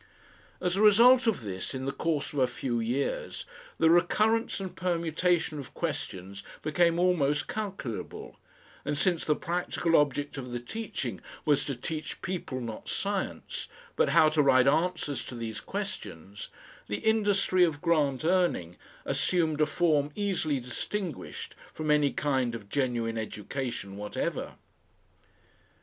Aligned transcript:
As 0.59 0.75
a 0.75 0.81
result 0.81 1.27
of 1.27 1.41
this, 1.43 1.75
in 1.75 1.85
the 1.85 1.91
course 1.91 2.33
of 2.33 2.39
a 2.39 2.47
few 2.47 2.79
years 2.79 3.45
the 3.77 3.87
recurrence 3.91 4.59
and 4.59 4.75
permutation 4.75 5.59
of 5.59 5.75
questions 5.75 6.41
became 6.63 6.97
almost 6.97 7.47
calculable, 7.47 8.39
and 8.83 8.97
since 8.97 9.23
the 9.23 9.35
practical 9.35 9.95
object 9.95 10.39
of 10.39 10.49
the 10.51 10.59
teaching 10.59 11.21
was 11.45 11.65
to 11.65 11.75
teach 11.75 12.23
people 12.23 12.59
not 12.59 12.89
science, 12.89 13.67
but 13.95 14.09
how 14.09 14.27
to 14.29 14.41
write 14.41 14.65
answers 14.67 15.23
to 15.25 15.35
these 15.35 15.59
questions, 15.59 16.49
the 16.87 16.97
industry 17.05 17.63
of 17.63 17.79
Grant 17.79 18.25
earning 18.25 18.77
assumed 19.05 19.61
a 19.61 19.67
form 19.67 20.09
easily 20.15 20.59
distinguished 20.59 21.53
from 21.75 21.91
any 21.91 22.11
kind 22.11 22.55
of 22.55 22.69
genuine 22.69 23.19
education 23.19 23.97
whatever. 23.97 24.55